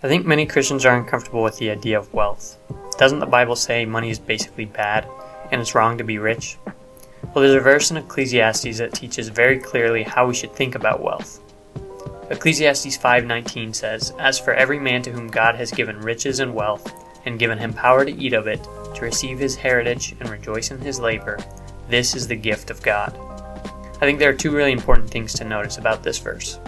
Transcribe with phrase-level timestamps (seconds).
[0.00, 2.56] I think many Christians are uncomfortable with the idea of wealth.
[2.98, 5.08] Doesn't the Bible say money is basically bad
[5.50, 6.56] and it's wrong to be rich?
[7.34, 11.02] Well, there's a verse in Ecclesiastes that teaches very clearly how we should think about
[11.02, 11.40] wealth.
[12.30, 16.92] Ecclesiastes 5:19 says, "As for every man to whom God has given riches and wealth,
[17.26, 18.62] and given him power to eat of it,
[18.94, 21.38] to receive his heritage and rejoice in his labor,
[21.88, 23.18] this is the gift of God."
[24.00, 26.60] I think there are two really important things to notice about this verse.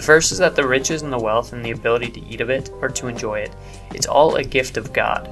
[0.00, 2.48] The first is that the riches and the wealth and the ability to eat of
[2.48, 3.54] it or to enjoy it,
[3.92, 5.28] it's all a gift of God.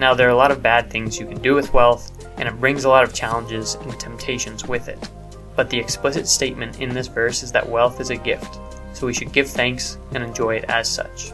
[0.00, 2.58] Now, there are a lot of bad things you can do with wealth, and it
[2.58, 4.98] brings a lot of challenges and temptations with it.
[5.54, 8.58] But the explicit statement in this verse is that wealth is a gift,
[8.94, 11.30] so we should give thanks and enjoy it as such.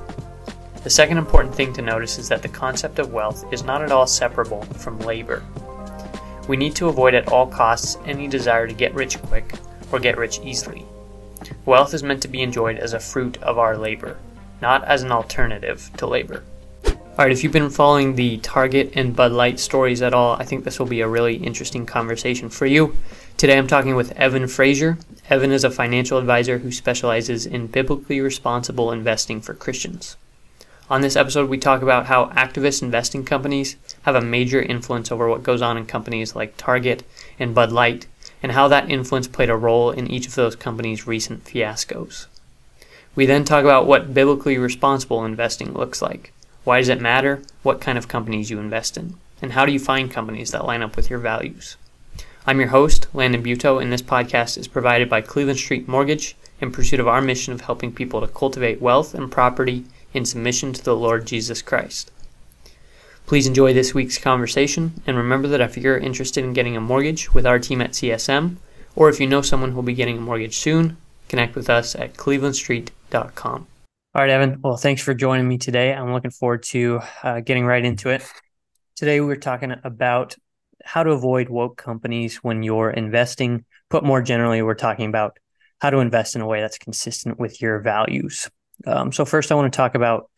[0.85, 3.91] The second important thing to notice is that the concept of wealth is not at
[3.91, 5.43] all separable from labor.
[6.47, 9.55] We need to avoid at all costs any desire to get rich quick
[9.91, 10.85] or get rich easily.
[11.67, 14.17] Wealth is meant to be enjoyed as a fruit of our labor,
[14.63, 16.43] not as an alternative to labor.
[16.87, 20.65] Alright, if you've been following the Target and Bud Light stories at all, I think
[20.65, 22.97] this will be a really interesting conversation for you.
[23.37, 24.97] Today I'm talking with Evan Frazier.
[25.29, 30.17] Evan is a financial advisor who specializes in biblically responsible investing for Christians.
[30.89, 35.29] On this episode, we talk about how activist investing companies have a major influence over
[35.29, 37.03] what goes on in companies like Target
[37.39, 38.07] and Bud Light
[38.43, 42.27] and how that influence played a role in each of those companies' recent fiascos.
[43.15, 46.33] We then talk about what biblically responsible investing looks like.
[46.65, 49.15] Why does it matter what kind of companies you invest in?
[49.43, 51.77] And how do you find companies that line up with your values?
[52.47, 56.73] I'm your host, Landon Buto, and this podcast is provided by Cleveland Street Mortgage in
[56.73, 60.85] pursuit of our mission of helping people to cultivate wealth and property in submission to
[60.85, 62.11] the Lord Jesus Christ.
[63.31, 67.33] Please enjoy this week's conversation, and remember that if you're interested in getting a mortgage
[67.33, 68.57] with our team at CSM,
[68.97, 70.97] or if you know someone who will be getting a mortgage soon,
[71.29, 73.67] connect with us at clevelandstreet.com.
[74.17, 74.61] All right, Evan.
[74.61, 75.95] Well, thanks for joining me today.
[75.95, 78.25] I'm looking forward to uh, getting right into it.
[78.97, 80.35] Today, we're talking about
[80.85, 83.65] how to avoid woke companies when you're investing.
[83.91, 85.39] Put more generally, we're talking about
[85.79, 88.51] how to invest in a way that's consistent with your values.
[88.89, 90.29] Um, so, first, I want to talk about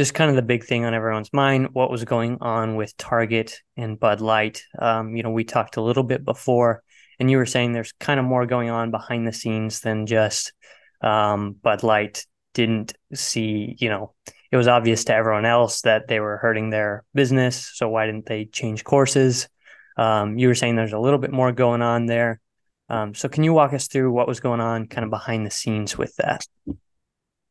[0.00, 3.60] just kind of the big thing on everyone's mind what was going on with target
[3.76, 4.62] and bud light.
[4.78, 6.82] Um, you know we talked a little bit before
[7.18, 10.54] and you were saying there's kind of more going on behind the scenes than just
[11.02, 12.24] um, bud light
[12.54, 14.14] didn't see you know
[14.50, 18.24] it was obvious to everyone else that they were hurting their business so why didn't
[18.24, 19.50] they change courses?
[19.98, 22.40] Um, you were saying there's a little bit more going on there.
[22.88, 25.50] Um, so can you walk us through what was going on kind of behind the
[25.50, 26.46] scenes with that?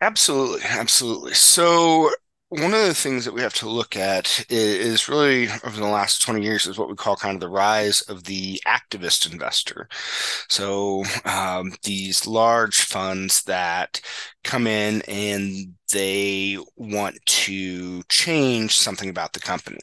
[0.02, 1.36] Absolutely, absolutely.
[1.36, 2.09] So
[2.50, 6.22] one of the things that we have to look at is, really over the last
[6.24, 9.88] 20 years is what we call kind of the rise of the activist investor.
[10.48, 14.02] So um, these large funds that
[14.44, 19.80] come in and they want to change something about the company.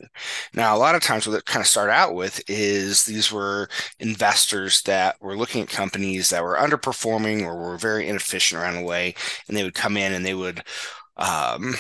[0.53, 3.69] Now, a lot of times what it kind of start out with is these were
[4.01, 8.83] investors that were looking at companies that were underperforming or were very inefficient around the
[8.83, 9.15] way,
[9.47, 10.63] and they would come in and they would
[11.17, 11.75] um,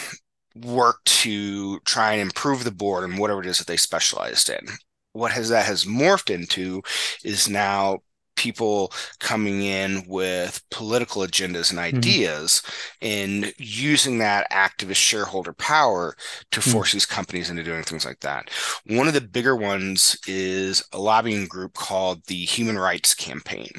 [0.64, 4.66] work to try and improve the board and whatever it is that they specialized in.
[5.12, 6.82] What has that has morphed into
[7.24, 8.00] is now
[8.36, 11.96] people coming in with political agendas and mm-hmm.
[11.96, 12.62] ideas
[13.00, 13.44] mm-hmm.
[13.44, 16.14] and using that activist shareholder power
[16.52, 16.70] to mm-hmm.
[16.70, 16.96] force mm-hmm.
[16.96, 18.50] these companies into doing things like that.
[18.86, 23.70] One of the bigger ones is a lobbying group called the Human Rights Campaign.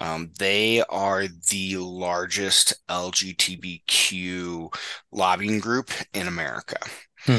[0.00, 4.74] Um, they are the largest LGBTQ
[5.10, 6.78] lobbying group in America.
[7.20, 7.38] Hmm.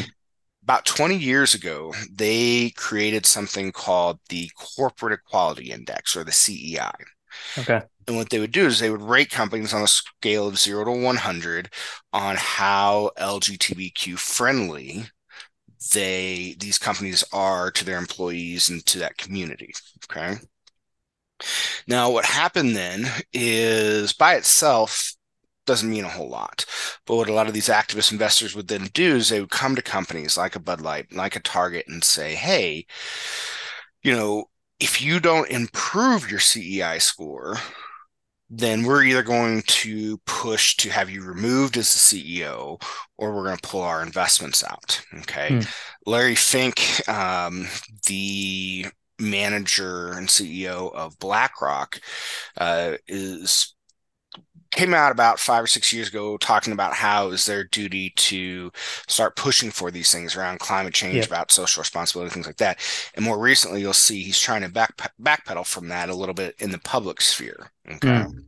[0.64, 6.92] About 20 years ago, they created something called the Corporate Equality Index or the CEI.
[7.58, 7.82] Okay.
[8.08, 10.86] And what they would do is they would rate companies on a scale of zero
[10.86, 11.74] to 100
[12.12, 15.06] on how LGBTQ friendly
[15.92, 19.74] they these companies are to their employees and to that community.
[20.10, 20.38] Okay.
[21.88, 25.14] Now, what happened then is by itself
[25.66, 26.66] doesn't mean a whole lot.
[27.06, 29.76] But what a lot of these activist investors would then do is they would come
[29.76, 32.86] to companies like a Bud Light, like a Target, and say, hey,
[34.02, 34.46] you know,
[34.80, 37.58] if you don't improve your CEI score,
[38.50, 42.82] then we're either going to push to have you removed as the CEO
[43.18, 45.02] or we're going to pull our investments out.
[45.20, 45.56] Okay.
[45.56, 45.62] Hmm.
[46.06, 47.68] Larry Fink, um,
[48.08, 48.86] the
[49.24, 52.00] manager and CEO of BlackRock,
[52.58, 53.74] uh, is
[54.74, 58.72] came out about five or six years ago talking about how it's their duty to
[59.08, 61.26] start pushing for these things around climate change, yeah.
[61.26, 62.80] about social responsibility, things like that.
[63.14, 66.56] And more recently, you'll see he's trying to back backpedal from that a little bit
[66.60, 67.72] in the public sphere.
[67.88, 68.08] Okay.
[68.08, 68.46] Mm.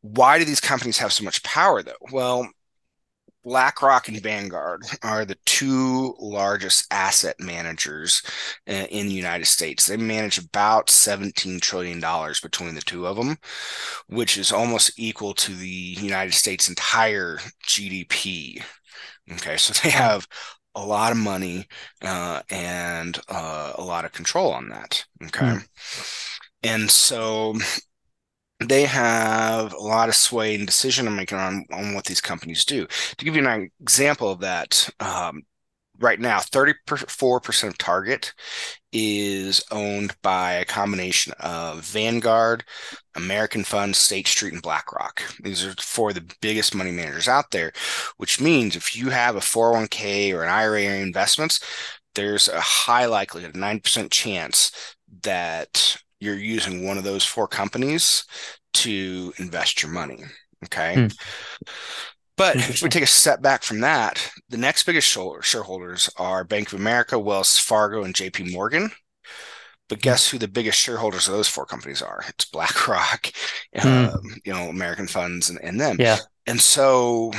[0.00, 1.92] Why do these companies have so much power, though?
[2.10, 2.48] Well,
[3.44, 8.22] BlackRock and Vanguard are the two largest asset managers
[8.68, 9.86] uh, in the United States.
[9.86, 12.00] They manage about $17 trillion
[12.42, 13.36] between the two of them,
[14.08, 18.62] which is almost equal to the United States' entire GDP.
[19.32, 20.26] Okay, so they have
[20.74, 21.66] a lot of money
[22.02, 25.04] uh, and uh, a lot of control on that.
[25.24, 25.40] Okay.
[25.40, 25.68] Mm.
[26.62, 27.54] And so
[28.68, 32.86] they have a lot of sway and decision making on, on what these companies do.
[33.16, 35.42] To give you an example of that, um,
[35.98, 38.32] right now, 34% of Target
[38.92, 42.64] is owned by a combination of Vanguard,
[43.14, 45.22] American Funds, State Street, and BlackRock.
[45.42, 47.72] These are four of the biggest money managers out there,
[48.16, 51.60] which means if you have a 401k or an IRA investments,
[52.14, 54.72] there's a high likelihood, a 9% chance
[55.22, 58.24] that you're using one of those four companies
[58.74, 60.22] to invest your money.
[60.64, 60.94] Okay.
[60.94, 61.06] Hmm.
[62.36, 66.72] But if we take a step back from that, the next biggest shareholders are Bank
[66.72, 68.90] of America, Wells Fargo, and JP Morgan.
[69.88, 70.02] But hmm.
[70.02, 72.22] guess who the biggest shareholders of those four companies are?
[72.28, 73.32] It's BlackRock,
[73.76, 74.14] mm.
[74.14, 75.96] um, you know, American funds, and, and them.
[75.98, 76.18] Yeah.
[76.46, 77.32] And so,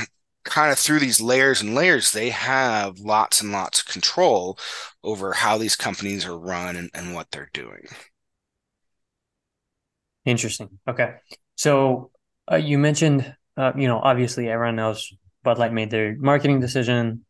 [0.44, 4.59] kind of through these layers and layers, they have lots and lots of control
[5.06, 7.88] over how these companies are run and, and what they're doing.
[10.25, 10.69] Interesting.
[10.87, 11.15] Okay.
[11.55, 12.11] So
[12.51, 17.25] uh, you mentioned, uh, you know, obviously everyone knows Bud Light made their marketing decision.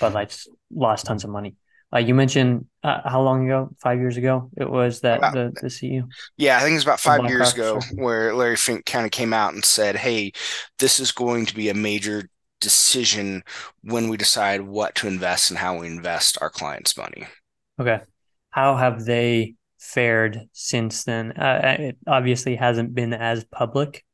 [0.00, 1.56] Bud Light's lost tons of money.
[1.94, 3.70] Uh, you mentioned uh, how long ago?
[3.80, 6.08] Five years ago, it was that about, the the CEO.
[6.36, 9.54] Yeah, I think it's about five years ago where Larry Fink kind of came out
[9.54, 10.32] and said, "Hey,
[10.80, 12.28] this is going to be a major
[12.60, 13.44] decision
[13.82, 17.28] when we decide what to invest and how we invest our clients' money."
[17.80, 18.00] Okay,
[18.50, 19.54] how have they
[19.84, 21.32] fared since then?
[21.32, 24.04] Uh, it obviously hasn't been as public.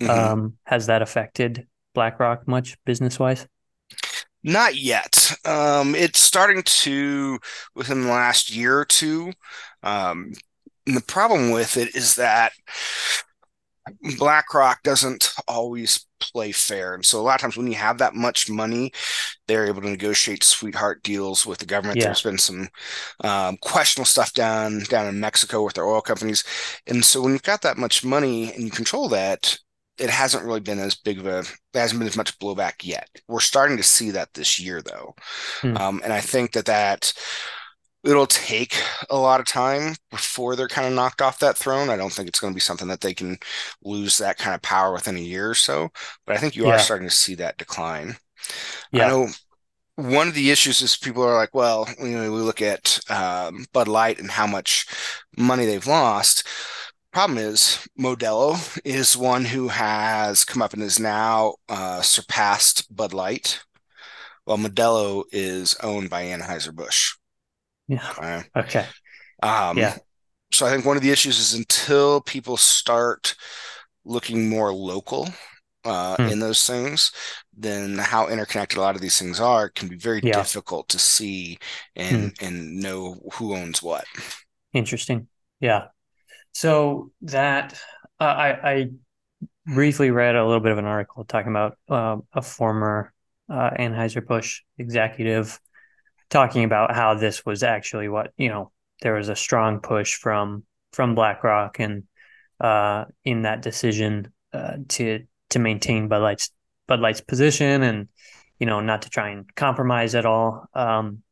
[0.00, 0.10] Mm-hmm.
[0.10, 3.46] Um, has that affected BlackRock much business wise?
[4.42, 5.32] Not yet.
[5.44, 7.38] Um, it's starting to
[7.74, 9.32] within the last year or two.
[9.82, 10.32] Um,
[10.86, 12.52] and the problem with it is that
[14.18, 16.94] BlackRock doesn't always play fair.
[16.94, 18.92] And so a lot of times when you have that much money,
[19.48, 21.98] they're able to negotiate sweetheart deals with the government.
[21.98, 22.06] Yeah.
[22.06, 22.68] There's been some
[23.24, 26.44] um, questionable stuff down down in Mexico with their oil companies.
[26.86, 29.58] And so when you've got that much money and you control that,
[29.98, 33.08] it hasn't really been as big of a there hasn't been as much blowback yet.
[33.28, 35.14] We're starting to see that this year though.
[35.60, 35.76] Hmm.
[35.76, 37.12] Um, and I think that that
[38.04, 38.74] it'll take
[39.10, 41.90] a lot of time before they're kind of knocked off that throne.
[41.90, 43.38] I don't think it's going to be something that they can
[43.84, 45.90] lose that kind of power within a year or so.
[46.26, 46.74] But I think you yeah.
[46.74, 48.16] are starting to see that decline.
[48.92, 49.06] Yeah.
[49.06, 49.28] I know
[49.96, 53.66] one of the issues is people are like, well, you know, we look at um,
[53.72, 54.86] Bud Light and how much
[55.36, 56.46] money they've lost.
[57.12, 63.12] Problem is, Modelo is one who has come up and is now uh, surpassed Bud
[63.12, 63.60] Light,
[64.44, 67.16] while Modelo is owned by Anheuser Busch.
[67.90, 68.42] Yeah.
[68.56, 68.86] Okay.
[69.42, 69.96] Um, yeah.
[70.52, 73.34] So I think one of the issues is until people start
[74.04, 75.28] looking more local
[75.84, 76.28] uh, hmm.
[76.28, 77.10] in those things,
[77.56, 80.34] then how interconnected a lot of these things are can be very yeah.
[80.34, 81.58] difficult to see
[81.96, 82.44] and hmm.
[82.44, 84.04] and know who owns what.
[84.72, 85.26] Interesting.
[85.58, 85.86] Yeah.
[86.52, 87.74] So that
[88.20, 88.90] uh, I, I
[89.66, 93.12] briefly read a little bit of an article talking about uh, a former
[93.48, 95.58] uh, Anheuser Busch executive
[96.30, 98.70] talking about how this was actually what you know
[99.02, 102.04] there was a strong push from from BlackRock and
[102.60, 106.50] uh, in that decision uh, to to maintain Bud Light's
[106.86, 108.08] Bud Light's position and
[108.58, 110.66] you know not to try and compromise at all.
[110.74, 111.22] Um,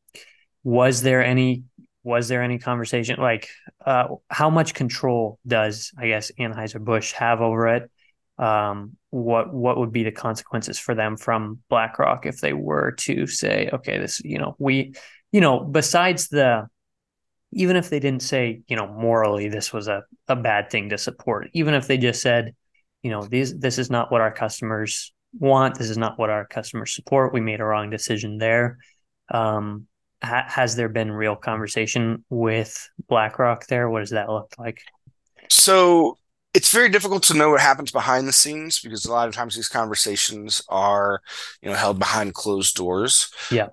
[0.64, 1.64] was there any
[2.02, 3.48] was there any conversation like
[3.84, 7.90] uh, how much control does I guess Anheuser Busch have over it?
[8.38, 13.26] Um, what what would be the consequences for them from BlackRock if they were to
[13.26, 14.94] say, okay, this you know we
[15.32, 16.68] you know besides the
[17.52, 20.98] even if they didn't say you know morally this was a, a bad thing to
[20.98, 22.54] support even if they just said
[23.02, 26.46] you know these this is not what our customers want this is not what our
[26.46, 28.76] customers support we made a wrong decision there
[29.30, 29.86] um,
[30.22, 33.88] ha- has there been real conversation with blackrock there?
[33.88, 34.82] What does that look like?
[35.50, 36.18] So
[36.58, 39.54] it's very difficult to know what happens behind the scenes because a lot of times
[39.54, 41.20] these conversations are,
[41.62, 43.32] you know, held behind closed doors.
[43.48, 43.68] Yeah.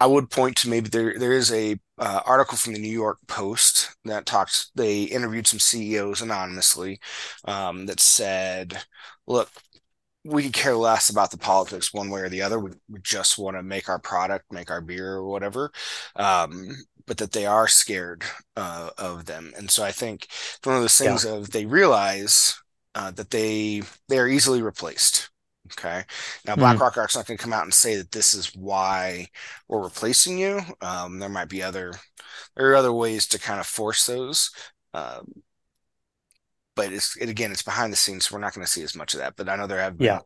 [0.00, 3.18] I would point to maybe there there is a uh, article from the New York
[3.28, 4.72] Post that talks.
[4.74, 6.98] They interviewed some CEOs anonymously
[7.44, 8.76] um, that said,
[9.28, 9.48] "Look,
[10.24, 12.58] we could care less about the politics one way or the other.
[12.58, 15.70] We, we just want to make our product, make our beer or whatever.
[16.16, 16.76] Um,
[17.06, 18.24] but that they are scared
[18.56, 19.52] uh, of them.
[19.56, 21.32] And so I think it's one of those things yeah.
[21.34, 22.60] of they realize
[22.94, 25.30] uh, that they they are easily replaced.
[25.72, 26.04] Okay.
[26.46, 26.60] Now, Hmm.
[26.60, 29.28] BlackRock are not going to come out and say that this is why
[29.68, 30.60] we're replacing you.
[30.80, 31.92] Um, there might be other
[32.56, 34.50] there are other ways to kind of force those.
[34.94, 35.42] Um,
[36.74, 38.94] but it's it, again, it's behind the scenes, so we're not going to see as
[38.94, 39.36] much of that.
[39.36, 40.20] But I know there have been Yeah.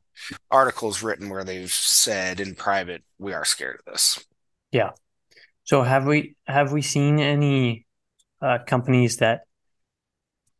[0.50, 4.24] articles written where they've said in private, we are scared of this.
[5.70, 7.86] So have we have we seen any
[8.42, 9.42] uh, companies that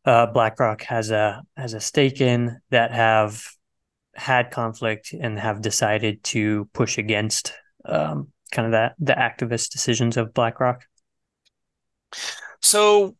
[0.04, 3.44] uh, BlackRock has a has a stake in that have
[4.14, 7.52] had conflict and have decided to push against
[7.86, 10.84] um, kind of that the activist decisions of BlackRock?
[12.62, 13.16] So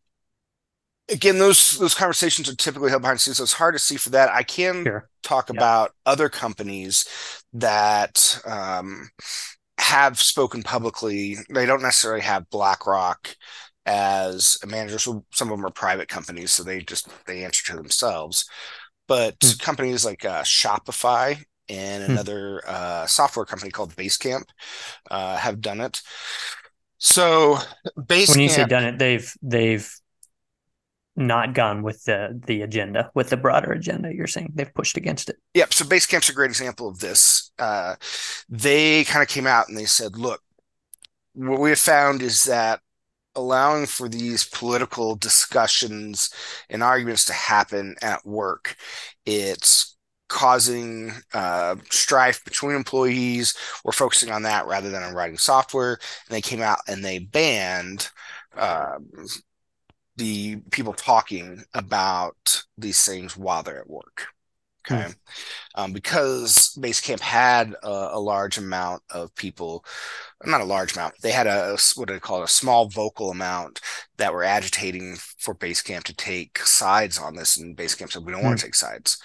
[1.08, 3.96] again, those those conversations are typically held behind the scenes, so it's hard to see
[3.96, 4.28] for that.
[4.28, 5.08] I can Sure.
[5.24, 5.56] talk Yeah.
[5.56, 7.04] about other companies
[7.52, 9.10] that um,
[9.80, 11.36] have spoken publicly.
[11.52, 13.34] They don't necessarily have BlackRock
[13.86, 14.98] as a manager.
[14.98, 18.44] So some of them are private companies, so they just they answer to themselves.
[19.08, 19.64] But Hmm.
[19.64, 22.12] companies like uh, Shopify and Hmm.
[22.12, 24.44] another uh, software company called Basecamp
[25.10, 26.02] uh, have done it.
[26.98, 27.58] So
[27.98, 28.28] Basecamp.
[28.28, 29.90] When you say done it, they've they've
[31.16, 34.14] not gone with the the agenda, with the broader agenda.
[34.14, 35.36] You're saying they've pushed against it.
[35.54, 35.74] Yep.
[35.74, 37.49] So Basecamp's a great example of this.
[37.60, 37.94] Uh,
[38.48, 40.40] they kind of came out and they said, look,
[41.34, 42.80] what we have found is that
[43.36, 46.30] allowing for these political discussions
[46.68, 48.76] and arguments to happen at work,
[49.24, 49.96] it's
[50.28, 53.54] causing uh, strife between employees.
[53.84, 55.98] We're focusing on that rather than on writing software.
[56.28, 58.08] And they came out and they banned
[58.56, 59.08] um,
[60.16, 64.28] the people talking about these things while they're at work.
[64.88, 65.12] Okay.
[65.74, 69.84] Um, because Basecamp had a, a large amount of people,
[70.44, 73.30] not a large amount, they had a, what do they call it, a small vocal
[73.30, 73.80] amount
[74.16, 77.58] that were agitating for Basecamp to take sides on this.
[77.58, 79.18] And Basecamp said, we don't want to take sides.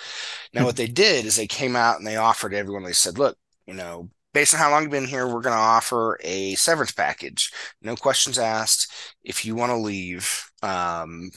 [0.54, 3.38] Now, what they did is they came out and they offered everyone, they said, look,
[3.66, 6.92] you know, based on how long you've been here, we're going to offer a severance
[6.92, 7.52] package.
[7.82, 8.92] No questions asked.
[9.24, 11.32] If you want to leave, um,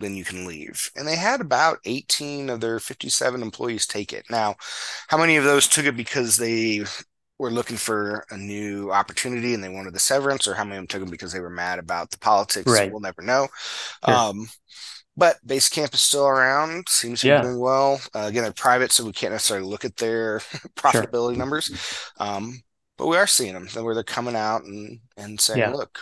[0.00, 0.90] then you can leave.
[0.96, 4.24] And they had about 18 of their 57 employees take it.
[4.30, 4.56] Now,
[5.08, 6.82] how many of those took it because they
[7.38, 10.80] were looking for a new opportunity and they wanted the severance, or how many of
[10.82, 12.66] them took it because they were mad about the politics?
[12.70, 12.90] Right.
[12.90, 13.48] We'll never know.
[14.04, 14.14] Sure.
[14.14, 14.46] Um,
[15.16, 17.40] but Basecamp is still around, seems to Yeah.
[17.40, 18.00] be doing well.
[18.14, 20.38] Uh, again, they're private, so we can't necessarily look at their
[20.76, 21.70] profitability numbers.
[22.18, 22.62] Um,
[22.96, 25.70] but we are seeing them where they're coming out and, and saying, Yeah.
[25.70, 26.00] look,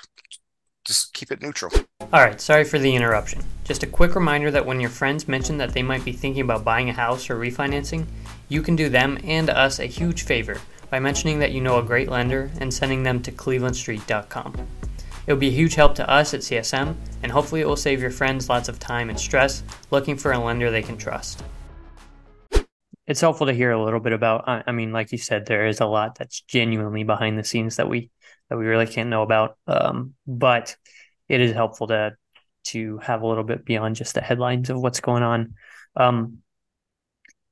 [0.88, 1.70] just keep it neutral.
[2.00, 3.44] All right, sorry for the interruption.
[3.62, 6.64] Just a quick reminder that when your friends mention that they might be thinking about
[6.64, 8.06] buying a house or refinancing,
[8.48, 11.82] you can do them and us a huge favor by mentioning that you know a
[11.82, 14.54] great lender and sending them to clevelandstreet.com.
[15.26, 18.00] It will be a huge help to us at CSM, and hopefully it will save
[18.00, 21.44] your friends lots of time and stress looking for a lender they can trust.
[23.06, 24.48] It's helpful to hear a little bit about.
[24.48, 27.76] I I mean, like you said, there is a lot that's genuinely behind the scenes
[27.76, 28.10] that we
[28.48, 29.56] that we really can't know about.
[29.66, 30.76] Um, but
[31.28, 32.16] it is helpful to
[32.64, 35.54] to have a little bit beyond just the headlines of what's going on.
[35.96, 36.38] Um,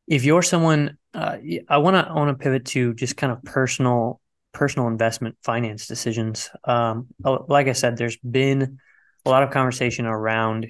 [0.07, 1.39] if you're someone, uh,
[1.69, 4.21] I want to want to pivot to just kind of personal
[4.53, 6.51] personal investment finance decisions.
[6.65, 8.79] Um, like I said, there's been
[9.25, 10.69] a lot of conversation around,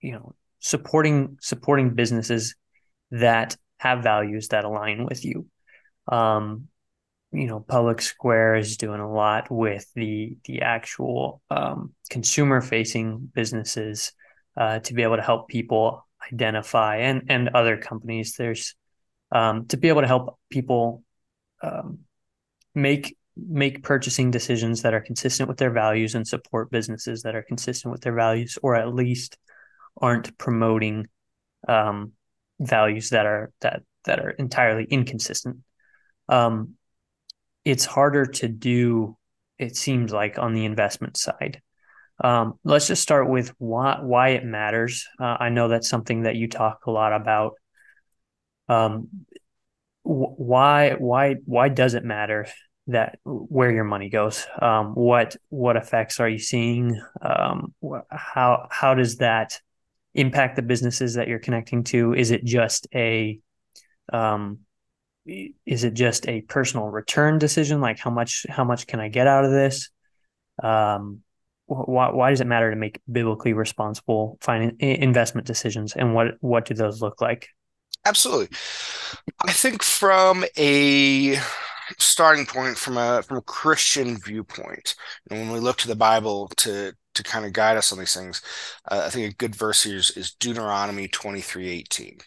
[0.00, 2.54] you know, supporting supporting businesses
[3.10, 5.46] that have values that align with you.
[6.08, 6.68] Um,
[7.34, 13.30] you know, Public Square is doing a lot with the the actual um, consumer facing
[13.34, 14.12] businesses
[14.56, 18.36] uh, to be able to help people identify and and other companies.
[18.36, 18.74] There's
[19.32, 21.02] um, to be able to help people
[21.62, 22.00] um,
[22.74, 27.42] make make purchasing decisions that are consistent with their values and support businesses that are
[27.42, 29.36] consistent with their values, or at least
[30.00, 31.08] aren't promoting
[31.66, 32.12] um,
[32.60, 35.58] values that are that that are entirely inconsistent.
[36.28, 36.76] Um,
[37.64, 39.16] it's harder to do.
[39.58, 41.62] It seems like on the investment side.
[42.22, 45.06] Um, let's just start with why why it matters.
[45.18, 47.54] Uh, I know that's something that you talk a lot about.
[48.68, 49.08] Um,
[50.02, 52.46] wh- why why why does it matter
[52.86, 54.46] that where your money goes?
[54.60, 57.00] Um, what what effects are you seeing?
[57.20, 59.58] Um, wh- how how does that
[60.14, 62.14] impact the businesses that you're connecting to?
[62.14, 63.40] Is it just a
[64.12, 64.60] um,
[65.26, 67.80] is it just a personal return decision?
[67.80, 69.90] Like how much how much can I get out of this?
[70.62, 71.20] Um,
[71.66, 76.66] why why does it matter to make biblically responsible finance investment decisions, and what what
[76.66, 77.48] do those look like?
[78.06, 78.48] Absolutely.
[79.46, 81.38] I think from a
[81.98, 84.94] starting point, from a from a Christian viewpoint,
[85.30, 88.14] and when we look to the Bible to to kind of guide us on these
[88.14, 88.42] things,
[88.90, 92.18] uh, I think a good verse here is, is Deuteronomy twenty three eighteen.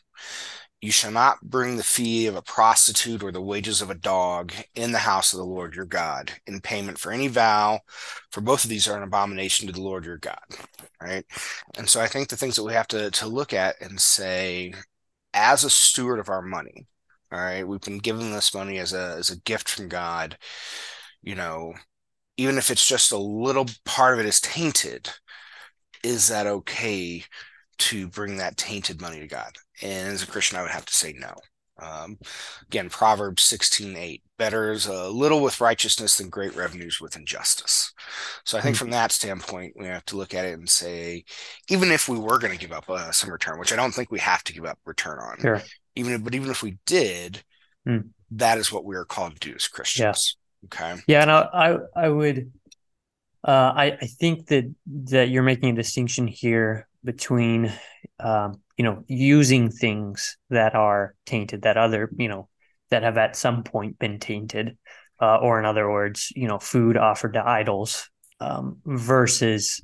[0.81, 4.53] You shall not bring the fee of a prostitute or the wages of a dog
[4.75, 7.79] in the house of the Lord your God in payment for any vow,
[8.31, 10.37] for both of these are an abomination to the Lord your God.
[11.01, 11.25] Right.
[11.77, 14.73] And so I think the things that we have to, to look at and say,
[15.33, 16.85] as a steward of our money,
[17.31, 20.37] all right, we've been given this money as a as a gift from God,
[21.21, 21.73] you know,
[22.37, 25.09] even if it's just a little part of it is tainted,
[26.03, 27.23] is that okay
[27.79, 29.57] to bring that tainted money to God?
[29.81, 31.35] And as a Christian, I would have to say no.
[31.79, 32.17] Um,
[32.67, 37.93] again, Proverbs 16, 8, better is a little with righteousness than great revenues with injustice.
[38.45, 38.85] So I think mm-hmm.
[38.85, 41.23] from that standpoint, we have to look at it and say,
[41.69, 44.11] even if we were going to give up uh, some return, which I don't think
[44.11, 45.61] we have to give up return on, sure.
[45.95, 47.43] even if, but even if we did,
[47.87, 48.09] mm.
[48.31, 50.37] that is what we are called to do as Christians.
[50.63, 50.67] Yeah.
[50.67, 51.01] Okay.
[51.07, 51.21] Yeah.
[51.21, 52.51] And I, I, I would,
[53.47, 57.71] uh, I, I think that, that you're making a distinction here between
[58.19, 62.47] um, you know using things that are tainted that other you know
[62.89, 64.77] that have at some point been tainted
[65.21, 69.81] uh, or in other words you know food offered to idols um, versus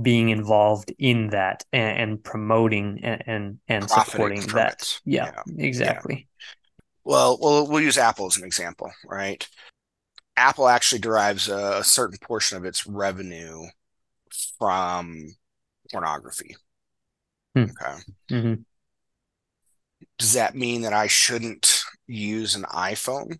[0.00, 4.98] being involved in that and, and promoting and and, and supporting that.
[5.04, 6.28] yeah, yeah, exactly.
[6.28, 6.52] Yeah.
[7.04, 9.46] well well we'll use apple as an example right?
[10.36, 13.66] Apple actually derives a certain portion of its revenue
[14.58, 15.28] from
[15.90, 16.56] pornography.
[17.54, 17.62] Hmm.
[17.62, 18.00] Okay.
[18.30, 18.54] Mm-hmm.
[20.18, 23.38] Does that mean that I shouldn't use an iPhone?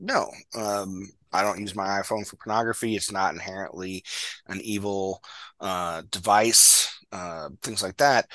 [0.00, 0.30] No.
[0.54, 2.96] Um, I don't use my iPhone for pornography.
[2.96, 4.04] It's not inherently
[4.46, 5.22] an evil
[5.60, 8.30] uh, device, uh, things like that.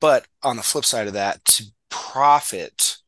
[0.00, 2.98] But on the flip side of that, to profit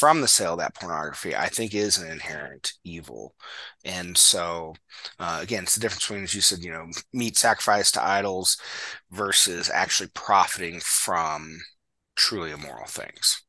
[0.00, 3.34] from the sale of that pornography, I think is an inherent evil.
[3.84, 4.74] And so,
[5.18, 8.56] uh, again, it's the difference between, as you said, you know, meat sacrificed to idols
[9.10, 11.60] versus actually profiting from
[12.16, 13.42] truly immoral things.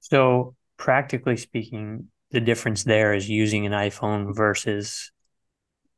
[0.00, 5.12] So, practically speaking, the difference there is using an iPhone versus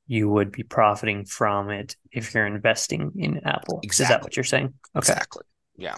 [0.07, 3.81] you would be profiting from it if you're investing in Apple.
[3.83, 4.05] Exactly.
[4.05, 4.75] Is that what you're saying?
[4.95, 4.99] Okay.
[4.99, 5.45] Exactly.
[5.79, 5.97] Yeah.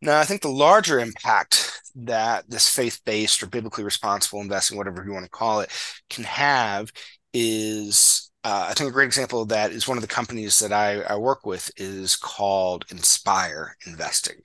[0.00, 5.04] Now, I think the larger impact that this faith based or biblically responsible investing, whatever
[5.04, 5.70] you want to call it,
[6.08, 6.92] can have
[7.32, 10.72] is uh, I think a great example of that is one of the companies that
[10.72, 14.36] I, I work with is called Inspire Investing.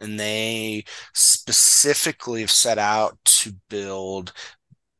[0.00, 4.32] And they specifically have set out to build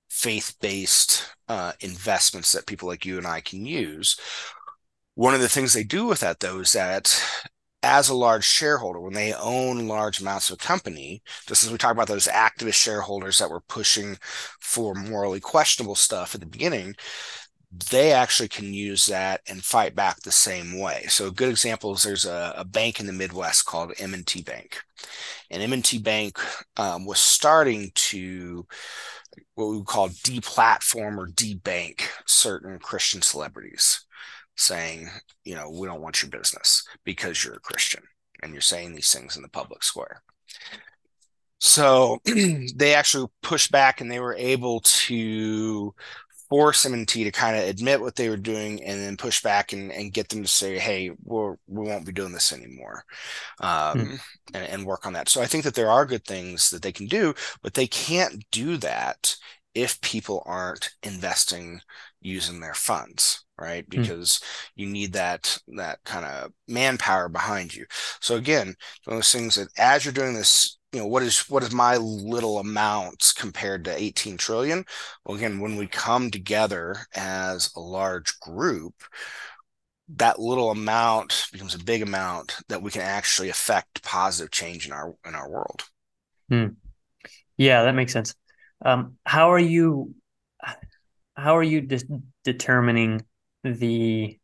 [0.09, 4.19] faith based uh, investments that people like you and I can use.
[5.15, 7.23] One of the things they do with that, though, is that
[7.83, 11.79] as a large shareholder, when they own large amounts of a company, just as we
[11.79, 14.17] talk about those activist shareholders that were pushing
[14.61, 16.95] for morally questionable stuff at the beginning,
[17.91, 21.05] they actually can use that and fight back the same way.
[21.09, 24.83] So a good example is there's a, a bank in the Midwest called M&T Bank.
[25.51, 26.39] And M&T Bank
[26.77, 28.67] um, was starting to
[29.55, 34.05] what we would call deplatform or debank certain Christian celebrities
[34.57, 35.09] saying,
[35.45, 38.03] you know, we don't want your business because you're a Christian
[38.43, 40.23] and you're saying these things in the public square.
[41.59, 42.19] So
[42.75, 45.95] they actually pushed back and they were able to
[46.53, 49.91] force M&T to kind of admit what they were doing and then push back and,
[49.91, 53.05] and get them to say, hey, we're, we won't be doing this anymore
[53.61, 54.15] um, hmm.
[54.53, 55.31] and, and work on that.
[55.31, 58.45] So I think that there are good things that they can do, but they can't
[58.51, 59.35] do that
[59.75, 61.81] if people aren't investing
[62.21, 64.01] using their funds right hmm.
[64.01, 64.45] because mm.
[64.77, 67.85] you need that that kind of manpower behind you
[68.21, 71.49] so again one of those things that as you're doing this you know what is
[71.49, 74.85] what is my little amounts compared to 18 trillion
[75.25, 78.95] well again when we come together as a large group
[80.15, 84.93] that little amount becomes a big amount that we can actually affect positive change in
[84.93, 85.83] our in our world
[86.51, 86.75] mm.
[87.57, 88.35] yeah that makes sense
[88.85, 90.15] um, how are you
[91.37, 93.23] how are you de- determining
[93.65, 94.39] the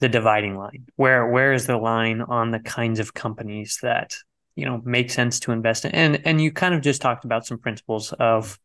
[0.00, 0.86] the dividing line?
[0.96, 4.14] Where where is the line on the kinds of companies that
[4.54, 5.92] you know make sense to invest in?
[5.92, 8.58] And and you kind of just talked about some principles of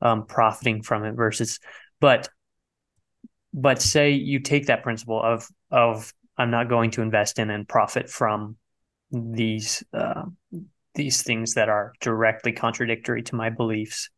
[0.00, 1.60] um, profiting from it versus,
[2.00, 2.28] but
[3.52, 7.68] but say you take that principle of of I'm not going to invest in and
[7.68, 8.56] profit from
[9.10, 10.22] these uh,
[10.94, 14.10] these things that are directly contradictory to my beliefs.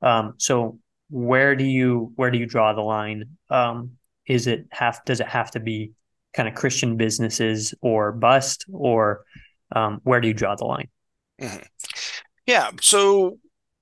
[0.00, 0.78] Um, so
[1.10, 3.36] where do you where do you draw the line?
[3.50, 3.97] Um,
[4.28, 5.92] is it have does it have to be
[6.34, 9.24] kind of Christian businesses or bust, or
[9.74, 10.88] um, where do you draw the line?
[11.40, 11.62] Mm-hmm.
[12.46, 13.38] Yeah, so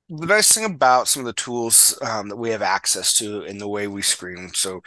[0.09, 3.59] the nice thing about some of the tools um, that we have access to in
[3.59, 4.81] the way we screen so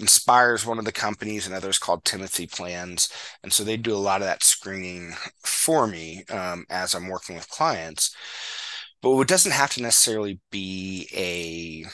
[0.00, 3.08] inspire is one of the companies and others called timothy plans
[3.42, 7.36] and so they do a lot of that screening for me um, as i'm working
[7.36, 8.14] with clients
[9.00, 11.88] but it doesn't have to necessarily be a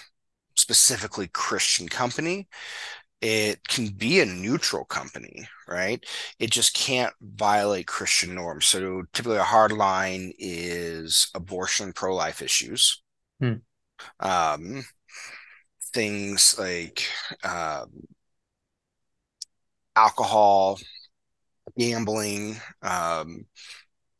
[0.59, 2.48] specifically christian company
[3.20, 6.04] it can be a neutral company, right?
[6.38, 8.66] It just can't violate Christian norms.
[8.66, 13.02] So typically, a hard line is abortion, pro life issues.
[13.40, 13.54] Hmm.
[14.20, 14.85] Um,
[15.92, 17.06] things like
[17.44, 18.06] um,
[19.94, 20.78] alcohol,
[21.78, 23.46] gambling, um,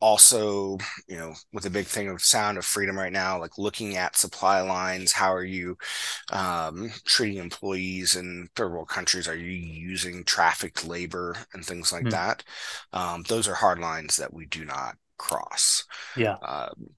[0.01, 3.95] also, you know, with a big thing of sound of freedom right now, like looking
[3.95, 5.77] at supply lines, how are you
[6.31, 9.27] um, treating employees in third world countries?
[9.27, 12.11] Are you using trafficked labor and things like mm.
[12.11, 12.43] that?
[12.91, 15.85] Um, those are hard lines that we do not cross.
[16.17, 16.35] Yeah.
[16.41, 16.89] Um,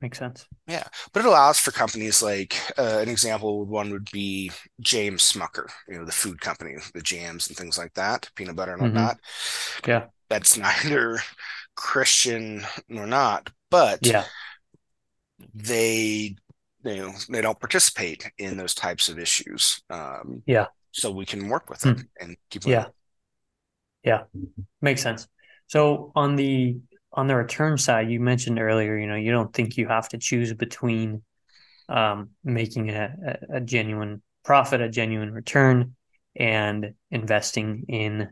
[0.00, 0.46] Makes sense.
[0.68, 3.64] Yeah, but it allows for companies like uh, an example.
[3.64, 7.94] One would be James Smucker, you know, the food company, the jams and things like
[7.94, 8.94] that, peanut butter and mm-hmm.
[8.94, 9.18] whatnot.
[9.84, 11.18] Yeah, that's neither
[11.78, 14.24] Christian or not, but yeah,
[15.54, 16.34] they
[16.82, 19.80] you know they don't participate in those types of issues.
[19.88, 22.06] Um, yeah, so we can work with them mm.
[22.20, 22.66] and keep.
[22.66, 22.86] Yeah,
[24.02, 24.24] yeah,
[24.82, 25.28] makes sense.
[25.68, 26.78] So on the
[27.12, 30.18] on the return side, you mentioned earlier, you know, you don't think you have to
[30.18, 31.22] choose between
[31.88, 35.94] um, making a, a genuine profit, a genuine return,
[36.34, 38.30] and investing in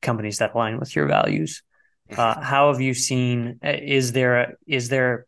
[0.00, 1.64] companies that align with your values.
[2.10, 3.58] Uh, how have you seen?
[3.64, 5.26] Uh, is there a, is there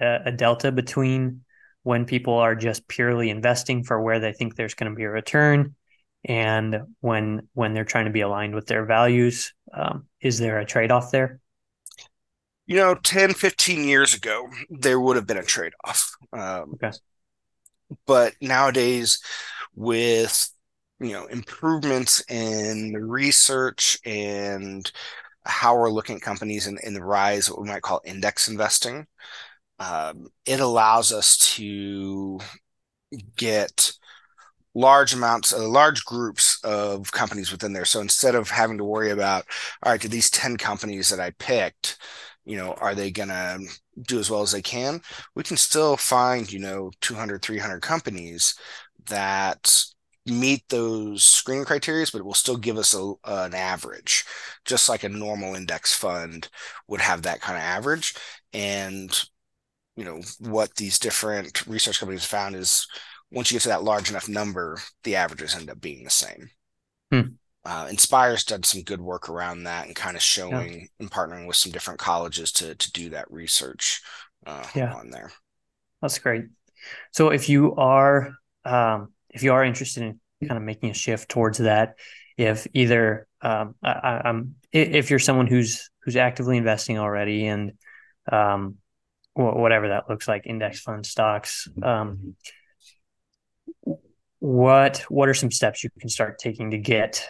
[0.00, 1.44] a, a, delta between
[1.82, 5.10] when people are just purely investing for where they think there's going to be a
[5.10, 5.74] return,
[6.24, 9.52] and when when they're trying to be aligned with their values?
[9.72, 11.40] Um, is there a trade off there?
[12.66, 16.14] You know, 10, 15 years ago, there would have been a trade off.
[16.32, 16.92] Um, okay.
[18.06, 19.20] But nowadays,
[19.74, 20.48] with
[21.00, 24.90] you know improvements in the research and
[25.44, 29.06] how we're looking at companies in, in the rise what we might call index investing.
[29.78, 32.38] Um, it allows us to
[33.36, 33.92] get
[34.74, 37.84] large amounts uh, large groups of companies within there.
[37.84, 39.44] So instead of having to worry about
[39.82, 41.98] all right do these 10 companies that i picked
[42.46, 43.60] you know are they going to
[44.00, 45.00] do as well as they can?
[45.34, 48.54] We can still find you know 200 300 companies
[49.06, 49.84] that
[50.26, 54.24] meet those screening criteria, but it will still give us a, an average,
[54.64, 56.48] just like a normal index fund
[56.86, 58.14] would have that kind of average.
[58.52, 59.10] And
[59.96, 62.86] you know what these different research companies found is
[63.30, 66.50] once you get to that large enough number, the averages end up being the same.
[67.10, 67.20] Hmm.
[67.64, 70.86] Uh, Inspire's done some good work around that and kind of showing yeah.
[70.98, 74.02] and partnering with some different colleges to to do that research
[74.46, 74.92] uh, yeah.
[74.94, 75.30] on there.
[76.00, 76.46] That's great.
[77.12, 81.28] So if you are um, if you are interested in kind of making a shift
[81.28, 81.96] towards that,
[82.36, 87.72] if either um, I, am if you're someone who's who's actively investing already and
[88.30, 88.76] um,
[89.34, 91.68] whatever that looks like, index fund stocks.
[91.82, 92.36] Um,
[94.38, 97.28] what what are some steps you can start taking to get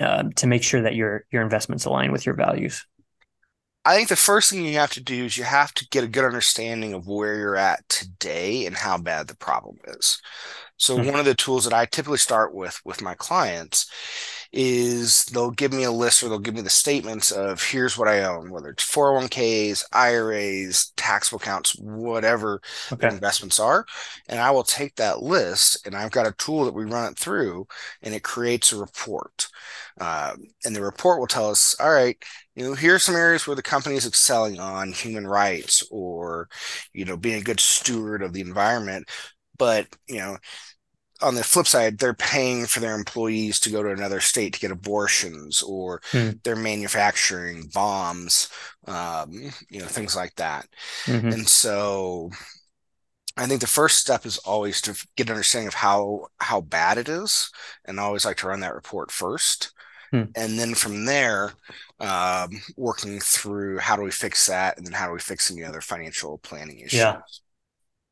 [0.00, 2.86] uh, to make sure that your your investments align with your values?
[3.84, 6.08] I think the first thing you have to do is you have to get a
[6.08, 10.20] good understanding of where you're at today and how bad the problem is.
[10.76, 11.10] So mm-hmm.
[11.10, 13.90] one of the tools that I typically start with with my clients
[14.52, 18.08] is they'll give me a list or they'll give me the statements of here's what
[18.08, 23.08] I own, whether it's 401ks, IRAs, taxable accounts, whatever okay.
[23.08, 23.86] the investments are.
[24.28, 27.18] And I will take that list and I've got a tool that we run it
[27.18, 27.68] through
[28.02, 29.48] and it creates a report.
[30.00, 32.16] Uh, and the report will tell us, all right,
[32.60, 36.46] you know, here's some areas where the company is excelling on human rights or,
[36.92, 39.08] you know, being a good steward of the environment.
[39.56, 40.36] But, you know,
[41.22, 44.60] on the flip side, they're paying for their employees to go to another state to
[44.60, 46.32] get abortions, or hmm.
[46.44, 48.50] they're manufacturing bombs,
[48.86, 49.32] um,
[49.70, 50.66] you know, things like that.
[51.06, 51.28] Mm-hmm.
[51.28, 52.28] And so,
[53.38, 56.98] I think the first step is always to get an understanding of how how bad
[56.98, 57.50] it is,
[57.86, 59.72] and I always like to run that report first.
[60.10, 60.24] Hmm.
[60.34, 61.52] And then from there,
[62.00, 65.64] um, working through how do we fix that, and then how do we fix any
[65.64, 66.94] other financial planning issues.
[66.94, 67.20] Yeah,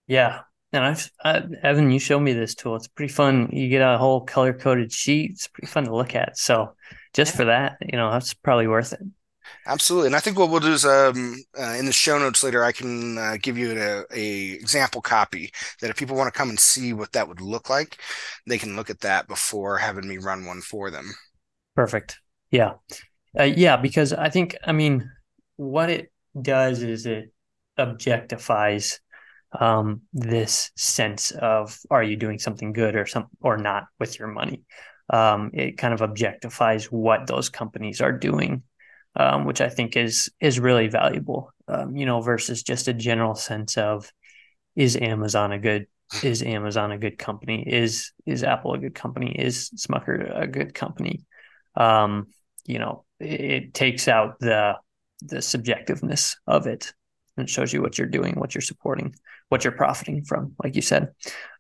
[0.07, 0.41] yeah,
[0.73, 2.77] and I've I, Evan, you showed me this tool.
[2.77, 3.49] It's pretty fun.
[3.53, 5.33] You get a whole color coded sheet.
[5.33, 6.39] It's pretty fun to look at.
[6.39, 6.75] So
[7.15, 7.37] just yeah.
[7.37, 9.01] for that, you know, that's probably worth it.
[9.67, 12.63] Absolutely, and I think what we'll do is um, uh, in the show notes later,
[12.63, 16.51] I can uh, give you a, a, example copy that if people want to come
[16.51, 17.99] and see what that would look like,
[18.47, 21.13] they can look at that before having me run one for them.
[21.79, 22.19] Perfect.
[22.51, 22.73] Yeah,
[23.39, 25.13] uh, yeah, because I think I mean
[25.59, 26.11] what it
[26.43, 27.33] does is it
[27.79, 28.99] objectifies
[29.53, 34.27] um, this sense of are you doing something good or some or not with your
[34.27, 34.65] money.
[35.09, 38.65] Um, it kind of objectifies what those companies are doing,
[39.15, 41.53] um, which I think is is really valuable.
[41.69, 44.13] Um, you know, versus just a general sense of
[44.75, 45.87] is Amazon a good
[46.25, 47.63] is Amazon a good company?
[47.65, 49.31] Is is Apple a good company?
[49.39, 51.25] Is Smucker a good company?
[51.79, 52.27] Um,
[52.67, 54.75] you know, it, it takes out the
[55.23, 56.93] the subjectiveness of it
[57.37, 59.15] and shows you what you're doing, what you're supporting,
[59.49, 61.09] what you're profiting from, like you said.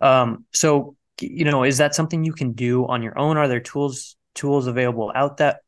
[0.00, 3.36] Um, so, you know, is that something you can do on your own?
[3.36, 5.60] Are there tools tools available out that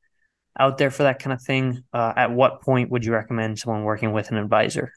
[0.58, 1.82] out there for that kind of thing?
[1.92, 4.92] Uh, at what point would you recommend someone working with an advisor?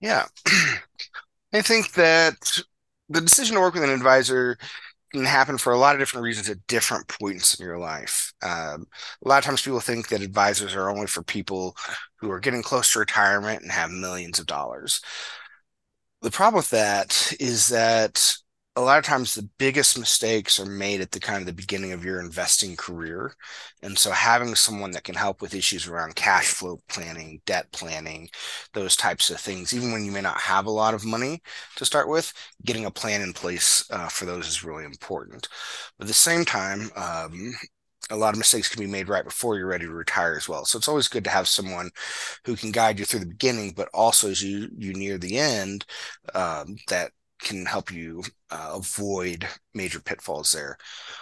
[0.00, 0.26] Yeah,
[1.52, 2.60] I think that
[3.08, 4.58] the decision to work with an advisor
[5.14, 8.32] can happen for a lot of different reasons at different points in your life.
[8.42, 8.86] Um,
[9.24, 11.76] a lot of times people think that advisors are only for people
[12.16, 15.00] who are getting close to retirement and have millions of dollars.
[16.22, 18.36] The problem with that is that
[18.76, 21.92] a lot of times the biggest mistakes are made at the kind of the beginning
[21.92, 23.32] of your investing career.
[23.82, 28.28] And so having someone that can help with issues around cash flow planning, debt planning,
[28.72, 31.40] those types of things, even when you may not have a lot of money
[31.76, 32.32] to start with,
[32.64, 35.48] getting a plan in place uh, for those is really important.
[35.96, 37.54] But at the same time, um,
[38.10, 40.64] a lot of mistakes can be made right before you're ready to retire as well.
[40.64, 41.90] So it's always good to have someone
[42.44, 45.86] who can guide you through the beginning, but also as you you near the end,
[46.34, 47.12] um, that
[47.44, 50.76] can help you uh, avoid major pitfalls there.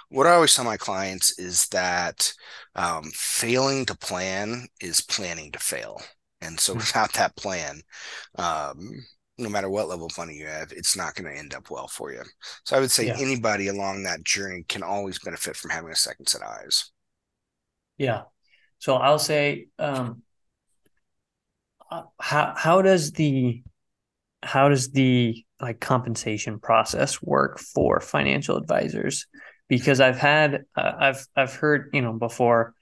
[0.08, 2.32] What I always tell my clients is that
[2.74, 6.00] um, failing to plan is planning to fail.
[6.40, 6.78] And so hmm.
[6.78, 7.82] without that plan,
[8.36, 9.04] um,
[9.38, 11.88] no matter what level of money you have, it's not going to end up well
[11.88, 12.22] for you.
[12.64, 13.16] So I would say yeah.
[13.18, 16.90] anybody along that journey can always benefit from having a second set of eyes.
[17.98, 18.22] Yeah.
[18.78, 20.22] So I'll say, um,
[21.90, 23.62] uh, how how does the
[24.42, 29.26] how does the like compensation process work for financial advisors?
[29.68, 32.74] Because i've had uh, i've i've heard you know before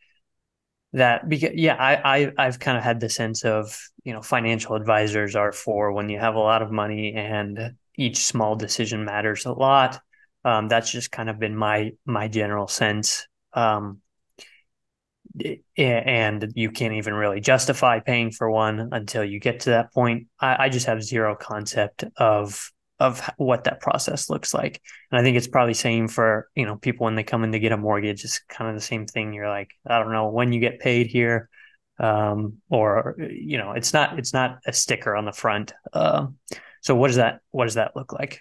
[0.92, 4.74] that because yeah i, I i've kind of had the sense of you know financial
[4.74, 9.44] advisors are for when you have a lot of money and each small decision matters
[9.44, 10.00] a lot.
[10.44, 13.26] Um, that's just kind of been my my general sense.
[13.52, 14.00] Um,
[15.76, 20.26] and you can't even really justify paying for one until you get to that point.
[20.40, 25.22] I, I, just have zero concept of of what that process looks like, and I
[25.22, 27.76] think it's probably same for you know people when they come in to get a
[27.76, 28.24] mortgage.
[28.24, 29.32] It's kind of the same thing.
[29.32, 31.48] You're like, I don't know when you get paid here,
[31.98, 35.72] um, or you know, it's not it's not a sticker on the front.
[35.92, 36.26] Uh,
[36.80, 38.40] so what does that what does that look like?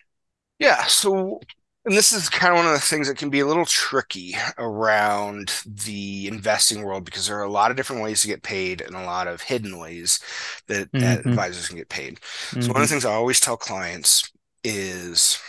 [0.57, 0.85] Yeah.
[0.85, 1.41] So
[1.89, 4.35] and this is kind of one of the things that can be a little tricky
[4.59, 8.81] around the investing world because there are a lot of different ways to get paid
[8.81, 10.19] and a lot of hidden ways
[10.67, 10.99] that, mm-hmm.
[10.99, 12.19] that advisors can get paid.
[12.19, 12.61] Mm-hmm.
[12.61, 13.01] So, one of the mm-hmm.
[13.01, 14.31] things I always tell clients
[14.63, 15.41] is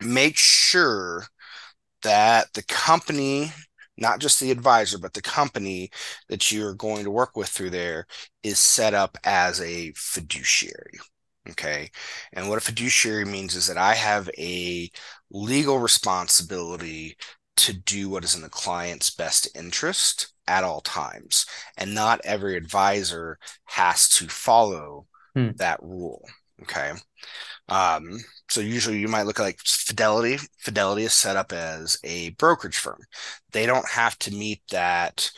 [0.00, 1.24] make sure
[2.02, 3.52] that the company
[3.96, 5.88] not just the advisor, but the company
[6.28, 8.08] that you're going to work with through there
[8.42, 10.98] is set up as a fiduciary.
[11.50, 11.90] Okay.
[12.32, 14.90] And what a fiduciary means is that I have a
[15.30, 17.16] legal responsibility
[17.56, 21.46] to do what is in the client's best interest at all times.
[21.76, 25.50] And not every advisor has to follow hmm.
[25.56, 26.24] that rule.
[26.62, 26.92] Okay.
[27.68, 30.38] Um, so usually you might look like Fidelity.
[30.58, 33.00] Fidelity is set up as a brokerage firm.
[33.52, 35.30] They don't have to meet that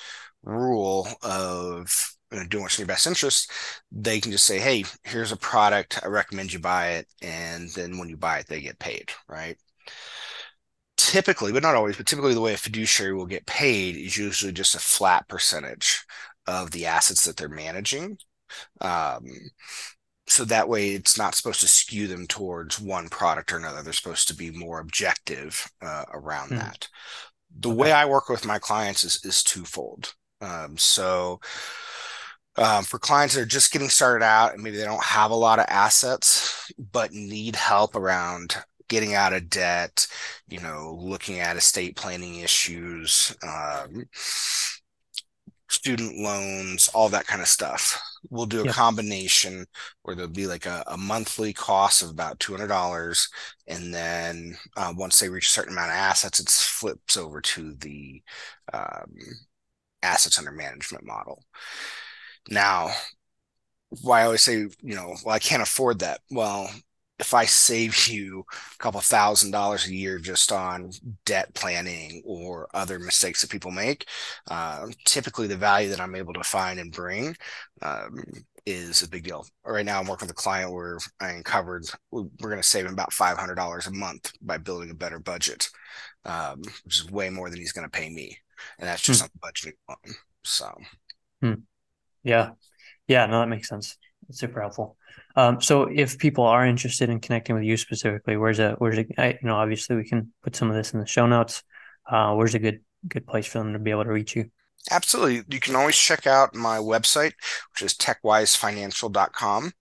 [0.43, 3.51] rule of you know, doing what's in your best interest,
[3.93, 6.01] they can just say, "Hey, here's a product.
[6.03, 9.57] I recommend you buy it," and then when you buy it, they get paid, right?
[10.97, 14.53] Typically, but not always, but typically, the way a fiduciary will get paid is usually
[14.53, 16.05] just a flat percentage
[16.47, 18.19] of the assets that they're managing.
[18.81, 19.27] Um,
[20.29, 23.83] so that way, it's not supposed to skew them towards one product or another.
[23.83, 26.57] They're supposed to be more objective uh, around hmm.
[26.57, 26.89] that.
[27.61, 27.77] The okay.
[27.77, 30.15] way I work with my clients is is twofold.
[30.41, 31.41] Um, so
[32.59, 35.35] um, for clients that are just getting started out and maybe they don't have a
[35.35, 38.57] lot of assets but need help around
[38.89, 40.07] getting out of debt
[40.49, 44.05] you know looking at estate planning issues um,
[45.69, 48.01] student loans all that kind of stuff.
[48.31, 49.67] We'll do a combination
[50.03, 53.29] where there'll be like a, a, monthly cost of about $200
[53.69, 57.75] and then uh, once they reach a certain amount of assets it flips over to
[57.75, 58.23] the
[58.73, 59.15] um,
[60.03, 61.43] assets under management model
[62.49, 62.91] now,
[64.03, 66.21] why I always say, you know, well, I can't afford that.
[66.31, 66.71] Well,
[67.19, 70.91] if I save you a couple thousand dollars a year just on
[71.25, 74.07] debt planning or other mistakes that people make,
[74.51, 77.37] uh, typically the value that I'm able to find and bring
[77.83, 78.23] um,
[78.65, 79.47] is a big deal.
[79.65, 82.93] Right now, I'm working with a client where I uncovered we're going to save him
[82.93, 85.69] about $500 a month by building a better budget,
[86.25, 88.37] um, which is way more than he's going to pay me,
[88.79, 89.25] and that's just hmm.
[89.25, 90.15] on the budgeting one.
[90.45, 90.77] So,
[91.41, 91.55] hmm.
[92.27, 92.51] Yeah,
[93.07, 93.97] yeah, no, that makes sense.
[94.29, 94.97] That's super helpful.
[95.37, 99.07] Um, so if people are interested in connecting with you specifically, where's a where's a
[99.19, 101.63] I, you know obviously we can put some of this in the show notes.
[102.11, 104.51] Uh, where's a good good place for them to be able to reach you?
[104.91, 105.43] Absolutely.
[105.49, 107.33] You can always check out my website,
[107.73, 109.73] which is tekwisefinancial.com.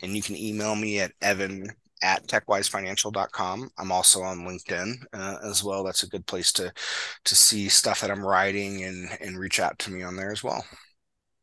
[0.00, 1.70] And you can email me at evan
[2.02, 3.70] at tekwisefinancial.com.
[3.78, 5.82] I'm also on LinkedIn uh, as well.
[5.84, 6.72] That's a good place to
[7.24, 10.42] to see stuff that I'm writing and and reach out to me on there as
[10.44, 10.64] well.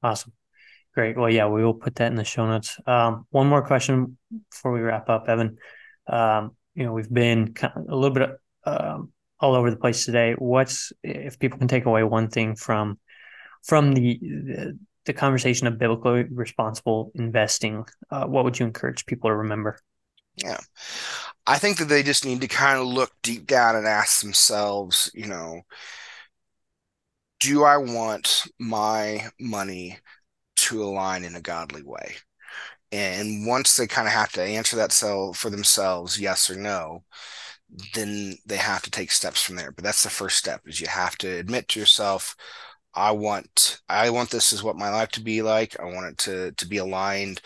[0.03, 0.33] Awesome.
[0.93, 1.17] Great.
[1.17, 2.77] Well, yeah, we will put that in the show notes.
[2.85, 4.17] Um, one more question
[4.49, 5.57] before we wrap up, Evan.
[6.07, 8.31] Um, you know, we've been a little bit
[8.65, 10.33] um, all over the place today.
[10.37, 12.99] What's if people can take away one thing from
[13.63, 17.85] from the the, the conversation of biblically responsible investing?
[18.09, 19.79] Uh, what would you encourage people to remember?
[20.35, 20.59] Yeah,
[21.47, 25.09] I think that they just need to kind of look deep down and ask themselves,
[25.13, 25.61] you know,
[27.39, 29.99] do I want my money
[30.71, 32.15] to align in a godly way.
[32.91, 37.03] And once they kind of have to answer that cell for themselves, yes or no,
[37.93, 39.71] then they have to take steps from there.
[39.71, 42.35] But that's the first step is you have to admit to yourself,
[42.93, 45.79] I want I want this is what my life to be like.
[45.79, 47.41] I want it to to be aligned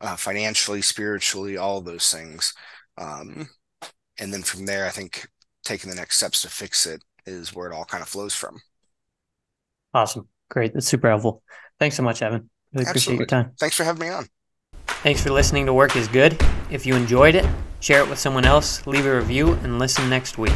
[0.00, 2.54] uh, financially, spiritually, all those things.
[2.96, 3.48] Um,
[4.20, 5.26] and then from there, I think
[5.64, 8.60] taking the next steps to fix it is where it all kind of flows from.
[9.92, 10.28] Awesome.
[10.50, 10.74] Great.
[10.74, 11.42] That's super helpful.
[11.80, 12.48] Thanks so much, Evan.
[12.74, 13.52] Really appreciate your time.
[13.58, 14.26] Thanks for having me on.
[14.86, 16.40] Thanks for listening to Work is Good.
[16.70, 17.46] If you enjoyed it,
[17.80, 20.52] share it with someone else, leave a review, and listen next week.